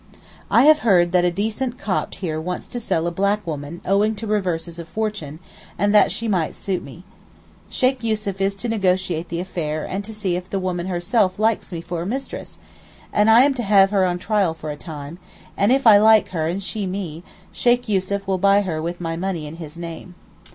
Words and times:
I 0.49 0.63
have 0.63 0.79
heard 0.79 1.11
that 1.11 1.25
a 1.25 1.29
decent 1.29 1.77
Copt 1.77 2.15
here 2.15 2.41
wants 2.41 2.67
to 2.69 2.79
sell 2.79 3.05
a 3.05 3.11
black 3.11 3.45
woman 3.45 3.81
owing 3.85 4.15
to 4.15 4.25
reverses 4.25 4.79
of 4.79 4.87
fortune, 4.87 5.37
and 5.77 5.93
that 5.93 6.11
she 6.11 6.27
might 6.27 6.55
suit 6.55 6.81
me. 6.83 7.03
Sheykh 7.69 8.03
Yussuf 8.03 8.41
is 8.41 8.55
to 8.55 8.67
negotiate 8.67 9.29
the 9.29 9.39
affair 9.39 9.85
and 9.87 10.03
to 10.03 10.11
see 10.11 10.35
if 10.35 10.49
the 10.49 10.57
woman 10.59 10.87
herself 10.87 11.37
likes 11.37 11.71
me 11.71 11.81
for 11.81 12.01
a 12.01 12.07
mistress, 12.07 12.57
and 13.13 13.29
I 13.29 13.41
am 13.41 13.53
to 13.53 13.61
have 13.61 13.91
her 13.91 14.03
on 14.03 14.17
trial 14.17 14.55
for 14.55 14.71
a 14.71 14.75
time, 14.75 15.19
and 15.55 15.71
if 15.71 15.85
I 15.85 15.99
like 15.99 16.29
her 16.29 16.47
and 16.47 16.63
she 16.63 16.87
me, 16.87 17.21
Sheykh 17.51 17.87
Yussuf 17.87 18.25
will 18.27 18.39
buy 18.39 18.61
her 18.61 18.81
with 18.81 19.01
my 19.01 19.15
money 19.15 19.45
in 19.45 19.57
his 19.57 19.77
name. 19.77 20.15